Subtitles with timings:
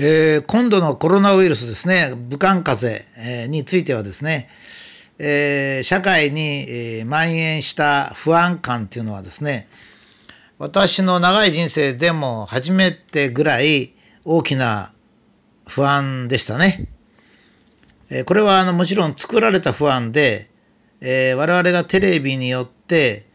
[0.00, 4.48] えー、今度のコロナウイルスですね、武漢風邪についてはですね、
[5.18, 9.66] えー、社会に、えー、蔓延した不安感っていうのはですね、
[10.56, 13.92] 私の長い人生でも初めてぐらい
[14.24, 14.92] 大きな
[15.66, 16.86] 不安でしたね。
[18.08, 20.48] えー、これはあのもちろん作られた不安で、
[21.00, 23.26] えー、我々がテレビによって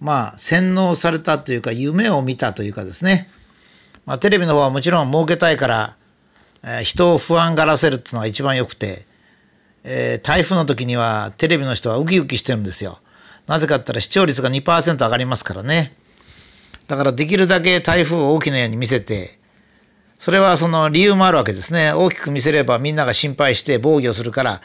[0.00, 3.30] まあ洗脳されたというか夢を見たというかですね
[4.06, 5.96] まあ、テレビの方はもちろん儲けたいから、
[6.62, 9.06] えー、人を不安がらせるっていうのが一番よくて、
[9.84, 12.98] えー、台風の時にはテレビの人はウキウキしてるんですよ。
[13.46, 15.92] なぜかって言ったら視聴率が2%上がりますからね。
[16.86, 19.38] だからできるだけ台風を大きなように見せて、
[20.18, 21.92] それはその理由もあるわけですね。
[21.92, 24.62] 大きく見せればみんなが心配して防御するから、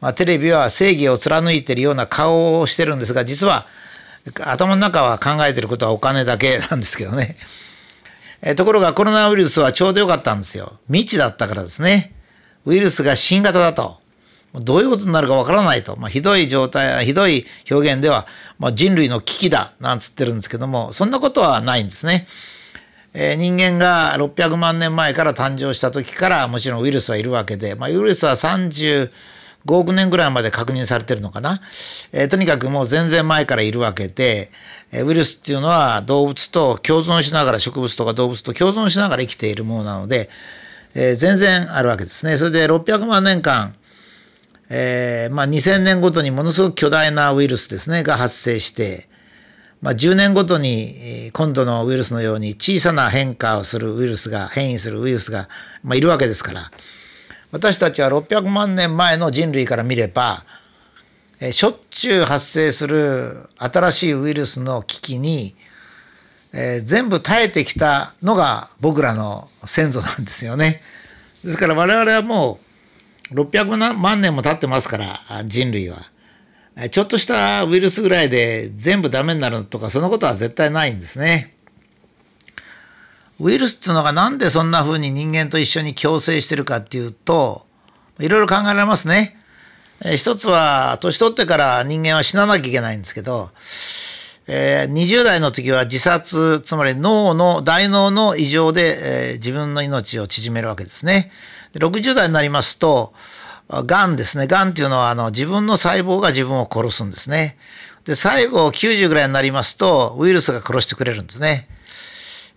[0.00, 3.66] まあ、テレビは正義を貫いてるような顔をしてるんですが、実は
[4.44, 7.36] 頭の中は考えてることはお金だけなんですけどね。
[8.42, 10.78] えところがコロナウイルスはちょうどよかったんですよ。
[10.86, 12.14] 未知だったからですね。
[12.64, 13.98] ウイルスが新型だと。
[14.54, 15.96] どういうことになるかわからないと。
[15.96, 18.26] まあ、ひどい状態、ひどい表現では、
[18.58, 22.26] まあ、人類の危機だ、なんつってるんですけども、そんなことはないんですね。
[23.12, 28.36] えー、人間が600万年前から誕生した時からもちろんウイルスはいるわけで、まあ、ウイルスは
[29.66, 31.60] 5億年ぐらいまで確認されてるのかな？
[32.12, 34.50] えー、とにかくもう全然前からいるわけで、
[34.92, 40.30] えウイルスっていうのは動物と共存しながら植物とか動物と共存しながら生きているものなので、
[40.94, 42.36] えー、全然あるわけですね。
[42.38, 43.74] それで600万年間、
[44.70, 49.08] えー、まあ、2000年ごとにものすごく巨大なウイルスですねが発生して、
[49.82, 55.48] まあ、10年ごとに今度のウイルスのように小さな変化をするウイルスが変異するウイルスが、
[55.82, 56.70] まあ、いるわけですから
[57.52, 60.44] 私たちは600万年前の人類から見れば
[61.52, 65.54] しょっちゅう発生する新しいウイルスの危機に、
[66.52, 70.82] えー、全部耐えてきたのが僕らの先祖なんですよね。
[71.42, 72.58] ですから我々はも
[73.30, 76.10] う600万年も経ってますから人類は。
[76.90, 81.56] ちょっとしたウイルスぐらいで全部ダメになるとかそのことは絶対ないんですね。
[83.40, 87.66] ウイルスっていうのがなんでそんな風に人間と一緒に共生してるかっていうと
[88.18, 89.38] いろいろ考えられますね。
[90.02, 93.50] えー、一つは年取ってから人間は死ななきゃいけないんですけど、
[94.46, 101.32] えー、20代の時は自殺つまり脳の大脳の異常で、えー、自分の命を縮めるわけですね。
[101.74, 103.14] 60代になりますと
[103.70, 104.46] がんですね。
[104.48, 107.56] がんっていうのはあの自分の細胞が自分を殺すんですね。
[108.04, 111.68] で最後90ぐらいになりますとウイルスが殺してくれるんですね。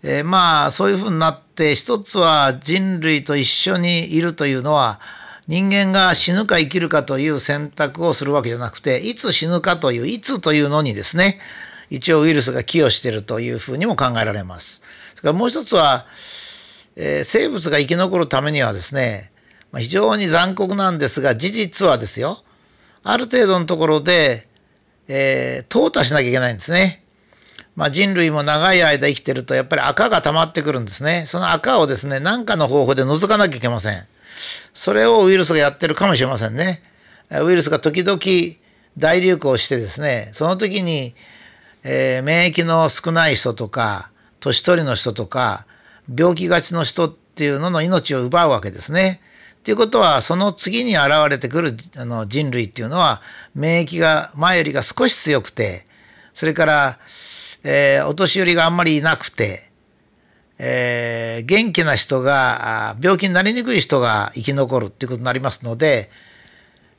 [0.03, 4.99] えー、まあそういうふうになって一つは人類と一緒にいるというのは
[5.47, 11.39] 人間が死ぬか生きるかという選択をするわけじゃなくて、いつ死ぬかという、いつというのにですね、
[11.89, 14.81] 一応ウイルスが寄与しているというふうにも考えられます。
[15.15, 16.05] それからもう一つは、
[16.95, 19.31] えー、生物が生き残るためにはですね、
[19.71, 22.41] まあ、非常に残酷なんですが、事実はですよ、
[23.03, 24.47] ある程度のところで、
[25.09, 27.02] えー、淘汰しなきゃいけないんですね。
[27.75, 31.25] まあ、人類も長い間生きてるとやっぱり赤が溜まってくるんですね。
[31.27, 34.07] その赤をですね、何かの方法で除かなきゃいけません。
[34.73, 36.83] それをウイルスがやってるかもしれませんね。
[37.31, 38.19] ウイルスが時々
[38.97, 41.15] 大流行してですね、その時に、
[41.83, 45.65] えー、免疫の少ない人とか、年取りの人とか、
[46.15, 49.21] 病気がちの人っていうのの命を奪うわけですね。
[49.59, 53.21] っていうことは、その次に現れてくるあの人類っていうのは、
[53.55, 55.87] 免疫が前よりが少し強くて、
[56.33, 56.99] それから、
[57.63, 59.69] えー、お年寄りがあんまりいなくて、
[60.59, 66.09] えー、元気な人が病気になりにくい人が生き残るっていうことになりますので、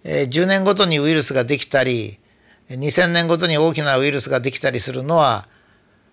[0.05, 2.19] えー、10年ごとにウイルスができたり
[2.71, 5.47] 2000年ごとに大きなウイルスができたりするのは、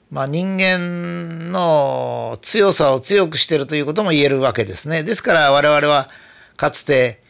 [0.10, 5.04] まあ、人間の強さを強くしているということも言えるわけですね。
[5.04, 6.10] ですから我々は
[6.58, 7.22] かつて、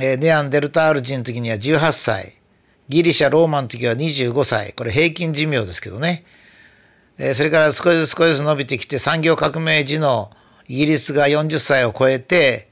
[0.00, 2.37] えー、ネアンデルタール人の時には18歳
[2.88, 6.24] ギリシャローマの時は25歳これ平均寿命ですけどね。
[7.18, 10.30] えそれから少しずつ少しずつ伸びてきて産業革命時の
[10.68, 12.68] イギリスが40歳を超えて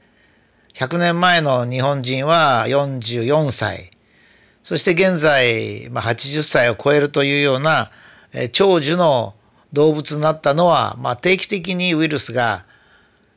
[0.73, 3.91] 100年前の日本人は44歳
[4.67, 7.89] そして現在、まあ、80歳を超えるというような、
[8.33, 9.33] え長寿の
[9.71, 12.65] 動物になったのは、まあ、定期的にウイルスが、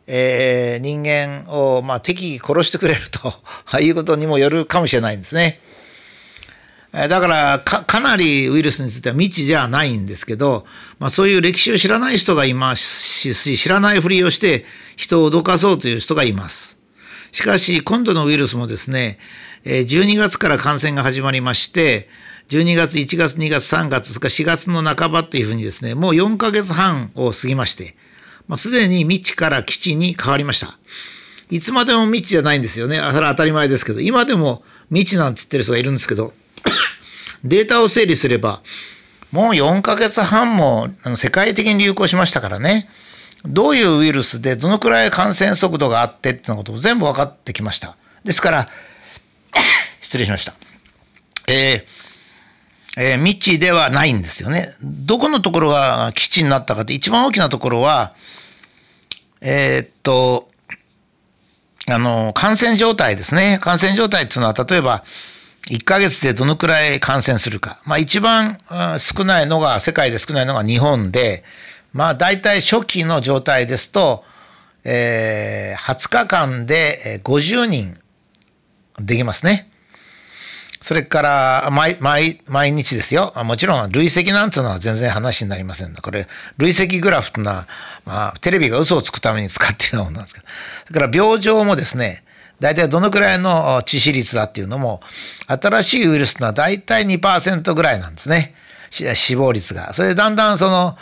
[0.08, 5.60] えー、人間を、まあ、適宜殺してくれるということにもよるかもしれないんですね。
[6.92, 10.66] だからか、かなりウイルスについては未知じゃないんですけど、
[10.98, 14.64] まあそういう歴史を知らない人がいますし、知らないふりをして
[14.96, 16.78] 人を脅かそうという人がいます。
[17.32, 19.19] しかし、今度のウイルスもですね、
[19.64, 22.08] 12月から感染が始まりまして、
[22.48, 27.94] 12月、1月、2月、3月、それから4月の半ばというふうにですね、もう4ヶ月半を過ぎまして、
[28.48, 30.76] まあ、すでに未知から基地に変わりました。
[31.50, 32.96] いつまでも未知じゃないんですよね。
[32.96, 36.32] それは当たり前ですけど、今でも未知なんて言ってる人がいるんですけど、
[37.44, 38.62] データを整理すれば、
[39.32, 42.88] もう4ヶ月半も世界的に流行しましたからね。
[43.44, 47.96] どういうウイルスでどのくらい感染速度があってっていうことも全部分かってきました。
[48.25, 48.69] ですから、
[50.02, 50.54] 失礼しました。
[51.46, 54.69] えー、えー、未知ではないんですよね。
[54.82, 58.14] どこのところが基地になったかって一番大きなところは、
[59.40, 60.50] えー、っと、
[61.87, 63.58] あの、感染状態ですね。
[63.60, 65.02] 感染状態っていうのは、例えば、
[65.70, 67.81] 1ヶ月でどのくらい感染するか。
[67.87, 68.58] まあ一番
[68.99, 71.44] 少ないのが、世界で少ないのが日本で、
[71.93, 74.25] まあ大体初期の状態ですと、
[74.82, 77.96] えー、20日間で50人
[78.99, 79.70] できますね。
[80.81, 83.32] それから毎、毎、毎日ですよ。
[83.44, 86.26] もちろん累積なんていうのは全然話になりませんこれ、
[86.56, 87.69] 累積グラフというのは、
[88.06, 90.46] まあ、テレビが嘘をつくために使っているようなものなんですけど。
[90.88, 92.25] それから病状もですね、
[92.60, 95.00] 大体どのくらいの致死率だっていうのも、
[95.46, 98.54] 新しいウイルスのは大体2%ぐらいなんですね。
[98.90, 99.94] 死亡率が。
[99.94, 100.98] それでだんだんその、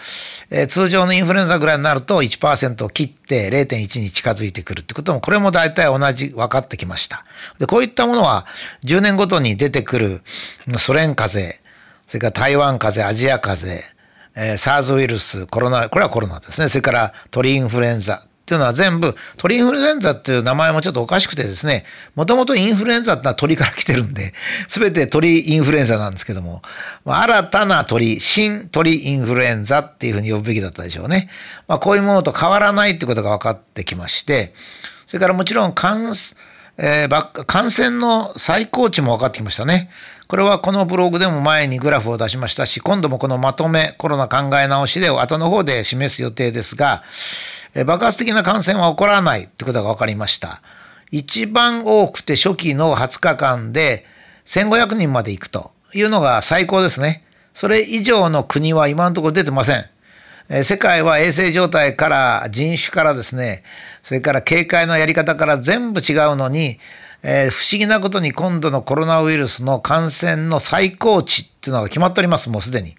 [0.51, 7.25] えー、通常のインフルエンザぐらいになると1%を切って0.1に近づいてくるってことも、これも大体同じ分かってきました。
[7.59, 8.47] で、こういったものは
[8.85, 10.23] 10年ごとに出てくる
[10.79, 11.63] ソ連風邪、
[12.07, 13.95] それから台湾風邪、アジア風邪、
[14.37, 16.69] えー、SARS ウイルス、コロナ、これはコロナですね。
[16.69, 21.85] それから鳥インフルエンザ、っていうのは全部、鳥インフルエンザっていう名前もちょっとおかしくてですね、
[22.15, 24.33] もともとインフルエンザってのは鳥から来てるんで、
[24.69, 26.63] すべて鳥インフルエンザなんですけども、
[27.05, 31.29] まあ、新たな鳥、新鳥インフルエンザっていうふうに呼ぶべきだったでしょうね。
[31.67, 34.55] まあ、こういうものと変わらないってことが分かってきまして、
[35.07, 36.15] それからもちろん感、
[36.79, 39.91] えー、感染の最高値も分かってきましたね。
[40.29, 47.03] これはこのブログでも前にグラフを出しましたし、今度もこのまとめ、コロナ考え直しで後の方で示す予定ですが、
[47.87, 50.63] 爆発的な感染は起こらないってことが分かりました。
[51.11, 54.05] 一番多くて初期の20日間で
[54.47, 57.25] 1500人まで行くというのが最高ですね。
[57.55, 59.85] それ以上の国は今のところ出てません。
[60.65, 63.63] 世界は衛生状態から人種からですね、
[64.03, 66.79] それから警戒のやり方から全部違うのに、
[67.23, 72.97] えー、不思議なことに今度のコロナウイルスの感染の最高値っていうのが決まっております、もうすでに。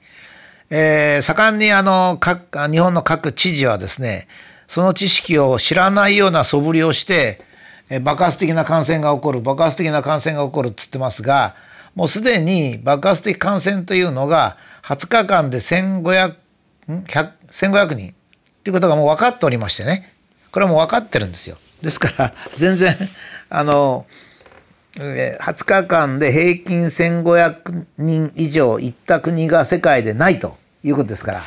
[0.69, 4.27] えー、盛んにあの各、日本の各知事はですね、
[4.69, 7.41] その知識を知らないような素振りをして、
[8.03, 11.55] 爆発的な感染が起こる、爆発的な感染が起こるっつってますが、
[11.95, 16.35] もうすでに爆発的感染というのが20日間で1500、
[16.87, 18.13] 1500人っ
[18.63, 20.13] ていうことがもう分かっておりましてね。
[20.51, 21.57] これはもう分かってるんですよ。
[21.81, 22.93] ですから、全然、
[23.49, 24.05] あの、
[24.93, 31.41] 20日間で平均1500人以上行った国が世界でないということですから、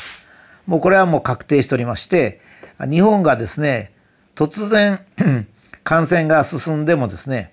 [0.66, 2.40] もうこれはもう確定しておりまして、
[2.86, 3.92] 日本がですね
[4.34, 5.00] 突然
[5.84, 7.52] 感染が進んでもですね、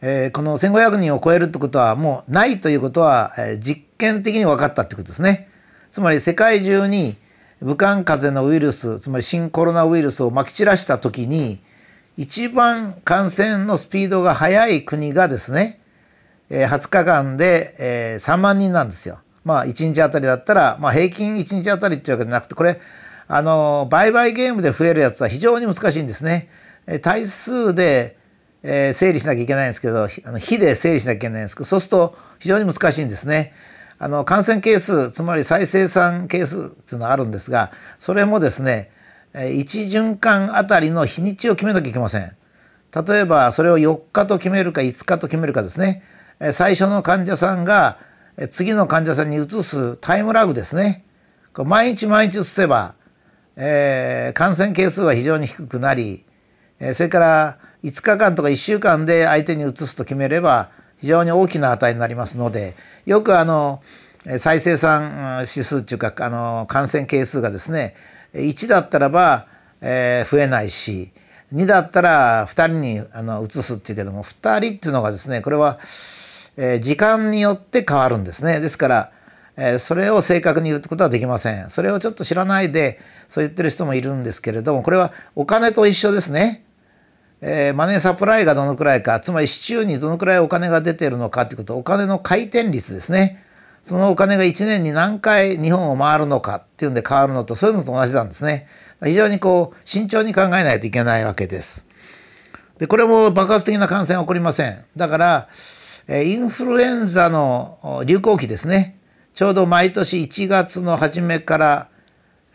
[0.00, 5.48] えー、この1500人を超えるってことはもうないということは、えー、実験的に分かったってことですね。
[5.90, 7.16] つまり世界中に
[7.60, 11.60] 武漢風邪のウイルスつまり新コロナウイルスをまき散らした時に
[12.18, 15.80] 一番感染のスピードが速い国がですね、
[16.48, 19.20] え、20日間で、え、3万人なんですよ。
[19.44, 22.80] まあ1日あたりだったら、まあ、平均1日あたりっていうわけじゃなくてこれ
[23.28, 26.48] あの、売買ゲームで増えるやつは非常に難しいんですね。
[27.02, 28.16] 対数で、
[28.62, 33.52] えー、整理しなきゃいけないんですけど、あの比で整理しなきゃいけないんですけど、そうすると非常に難しいんですね。
[33.98, 38.90] あの、感染係数、つまり再生産係数っていうのがあるんですが、それもですね、
[39.34, 42.36] 1循環あたりの日にちを決めなきゃいけません。
[43.06, 46.02] 例えば、それを4日と決めるか5日と決めるかですね。
[46.52, 47.98] 最初の患者さんが
[48.50, 51.04] 次の患者さんに移すタイムラグですね。
[51.54, 52.94] 毎日毎日移せば、
[53.56, 56.24] えー、感染係数は非常に低くなり、
[56.78, 60.70] えー、それから5日間とか1週間で相手に移すと決めれば
[61.00, 63.82] 非常に大きな値になりますのでよくあの
[64.38, 67.94] 再生産指数っていうかあの感染係数がですね
[68.34, 69.46] 1だったらば、
[69.80, 71.12] えー、増えないし
[71.54, 75.78] 2だったら2人にあの移すっていうけども2人っていうのがですねこれは、
[76.56, 78.60] えー、時間によって変わるんですね。
[78.60, 79.12] ですから、
[79.56, 81.70] え、それを正確に言うことはできません。
[81.70, 86.64] それをちょっと知らないでそう言ってる人もいるんですけれどもこれはお金と一緒ですね。
[87.40, 93.42] えー、マネーサプライがどのくらいかつまり市中にどのくらいお金が出てるのかということお金の回転率ですね。
[93.82, 98.66] そのお金が1年に何回日本を回るのかっていうんで変わるのとそういうのと同じなんですね。
[99.04, 101.86] 非常にこう慎重に考えないといけないわけです。
[102.78, 104.84] でこれも爆発的な感染は起こりません。
[104.96, 105.48] だから
[106.08, 108.98] インフルエンザの流行期ですね
[109.36, 111.88] ちょうど毎年1月の初めから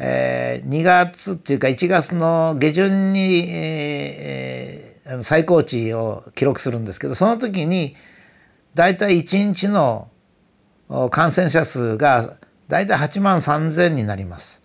[0.04, 7.96] えー、2月っていうか1月の下旬に、えー、最高値を記録するんですけどその時に
[8.74, 10.10] 大体1日の
[11.12, 14.64] 感染者数が大体8万3,000になります。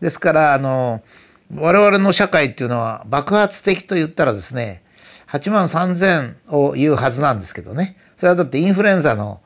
[0.00, 1.02] ですからあの
[1.54, 4.82] 我々の社会っていうのは爆発的と言ったらですね
[5.28, 9.40] 8万3,000を言うはずなんですけどねそれはだってインフルエンザの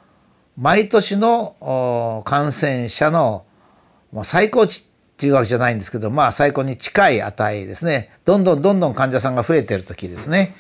[0.56, 3.44] 毎年の感染者の
[4.24, 4.84] 最高値っ
[5.18, 10.54] ていうわけじゃないんですけどまあ最高に近い値ですねどんどんどんどん患者さんが増えてる時ですね。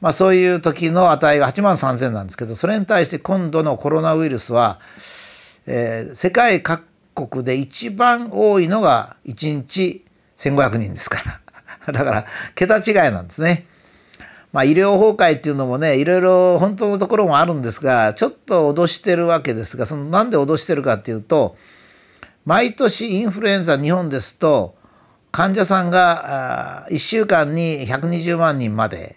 [0.00, 4.78] まあ、そういう時の値が8万3,000なんですけどそれに対して今度のコロナウイルスは、
[5.66, 6.84] えー、世界各
[7.14, 10.04] 国で一番多いのが1日
[10.36, 11.40] 1,500人ですか
[11.86, 13.66] ら だから桁違いなんですね。
[14.54, 21.56] まあ、医療崩壊っていうのもねいろいろ本当のところもあるんですがちょっと脅してるわけですがそのなんで脅してるかっていうと
[22.44, 24.76] 毎年インフルエンザ日本ですと
[25.32, 29.16] 患者さんが1週間に120万人まで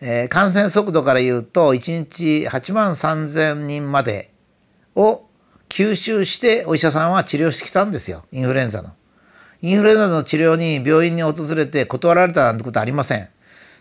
[0.00, 4.30] えー、感染速度から言うと1日8万3,000人まで
[4.94, 5.26] を
[5.68, 8.92] 吸収してお医者さんは治療してきたんですよインフルエンザの。
[9.62, 13.28] インフルエンザの治療に病院に訪れて断られたなんてことありません。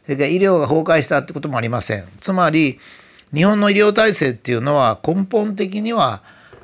[0.05, 2.07] それから医療が崩壊したってこともありません。
[2.21, 2.79] つまり
[3.33, 6.21] 日本の医療体制っていうのは根本的には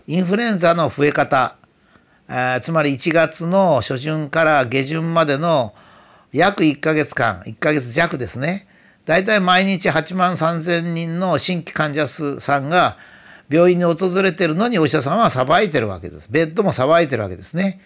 [0.07, 1.55] インフルエンザの増え方、
[2.29, 5.73] え、つまり1月の初旬から下旬までの
[6.31, 8.67] 約1ヶ月間1ヶ月弱ですね
[9.05, 12.97] 大体毎日8万3,000人の新規患者数さんが
[13.49, 16.27] 病院に訪れてるのにお医者さんはさばいてるわけです。
[16.31, 17.81] ベッドもさばいてるわけですね。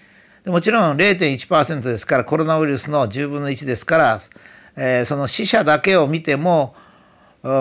[0.45, 4.21] もちろん0.1%ですからコロナウイルスの10分の1ですから、
[4.75, 6.75] えー、その死者だけを見ても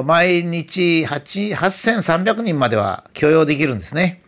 [0.05, 4.23] 毎日8300人までは許容できるんですね。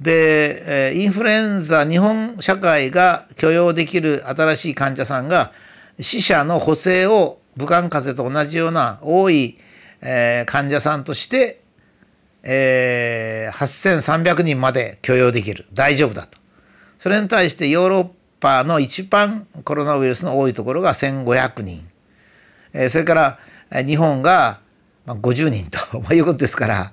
[0.00, 5.52] でインフルエンザ日本社会が許容できる新しい患者さんが
[6.00, 9.58] 死者の補正を武漢風邪と同じような多い、
[10.00, 11.62] えー、患者さんとして、
[12.42, 16.38] えー、8300人まで許容できる大丈夫だと
[16.98, 18.08] それに対してヨーロッ
[18.42, 21.88] パの一番コロナウイルスの多いところが1500人、
[22.72, 23.38] えー、それか
[23.70, 24.58] ら日本が
[25.06, 25.78] 50人と
[26.12, 26.92] いうことですから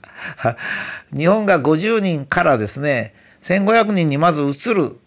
[1.11, 4.97] 日本が50人からですね1500人にまず移る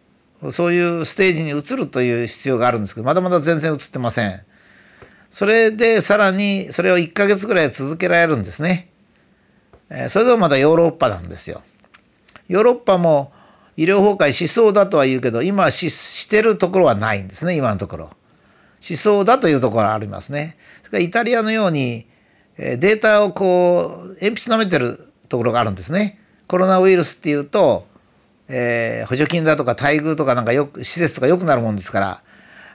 [0.51, 4.41] そういうステージに移るという必要があるんですけどまだまだ全然移ってません。
[5.31, 8.91] それでさらにそれを1ヶ月ぐらい続けられるんですね。
[10.09, 11.63] それでもまだヨーロッパなんですよ。
[12.49, 13.33] ヨーロッパも
[13.77, 18.11] 医療崩壊しそうだとは言うけど今ししてるところはないんですね今のところ。
[18.81, 20.57] しそうだというところはありますね。
[20.83, 22.07] それからイタリアのように
[22.59, 26.19] データをこう鉛筆舐めてるところがあるんですね。
[26.49, 27.87] コロナウイルスっていうと、
[28.49, 32.23] えー、補助金だとか待遇とかなんかよく施設とか良くなるもんですか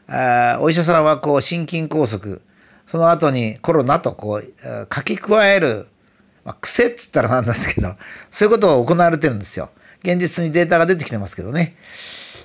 [0.08, 2.40] らあお医者さんはこう心筋梗塞
[2.88, 5.88] その後にコロナとこう書き加える、
[6.44, 7.96] まあ、癖っつったらなんですけど
[8.32, 9.70] そういうことを行われてるんですよ。
[10.12, 11.76] 現実にデータが出てきてますけどね。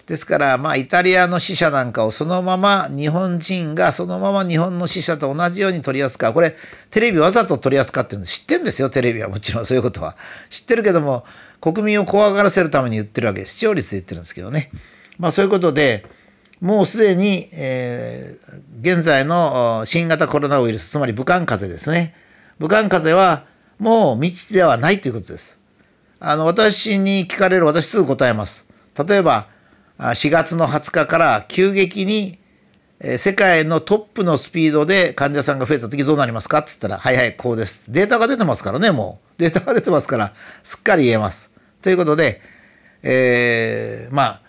[0.06, 6.56] ですからまあイタリアの死者なんかをそのまま日本人がそのまま日本の死者と同じように取り扱うこれ
[6.90, 10.16] テレビわざと取り扱ってるの知ってんですよテレビはもちろんそういうことは
[10.50, 11.24] 知ってるけども
[11.60, 14.72] 国民を怖がらせるために言ってるわけ視聴率で言ってるんですけどね
[15.18, 16.04] まあそういうことで
[16.62, 22.14] もうすでに、えー、現在の新型コロナウイルス、つまり武漢風邪ですね。
[22.60, 23.46] 武漢風邪は
[23.80, 25.58] もう未知ではないということです。
[26.24, 28.64] あの、私に聞かれる、私すぐ答えます。
[29.08, 29.48] 例えば、
[29.98, 32.38] 4月の20日から急激に
[33.16, 36.58] 世界のトップのスピードで患者さんが増えた時どうなりますか？
[36.58, 37.82] って言ったら、はいはい、こうです。
[37.88, 39.40] データが出てますからね、もう。
[39.40, 41.50] データが出てますから、すっかり言えます。
[41.82, 42.40] ということで、
[43.02, 44.40] えー、まあ、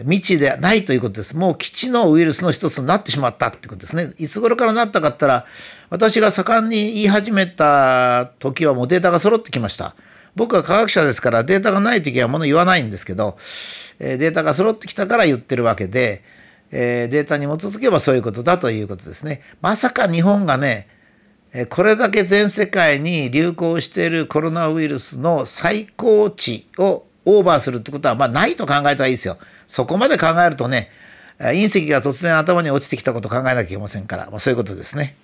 [0.00, 1.34] 未知ではないということです。
[1.34, 4.12] もう基地のウイルスの一つになってしまったってことですね。
[4.18, 5.46] いつ頃からなったかったら、
[5.88, 9.96] 私が盛んに言い始めた時はもうデータが揃ってきました。
[10.34, 13.36] 僕は科学者ですからデータがない時はもの言わないんですけど、
[13.98, 16.24] えデータが揃ってきたから言ってるわけで、
[16.70, 19.42] えデータに基づけばそういうことだということですね。
[19.60, 20.88] まさか日本がね、
[21.68, 29.36] これだけ全世界に流行しているコロナウイルスの最高値をオーバーするってことはまあないと考えたらいいですよ。
[29.66, 30.90] そこまで考えるとね、
[31.38, 35.16] 隕石が突然頭に落ちてきたことを考えなきゃいけませんから、まあ、そういうことですね。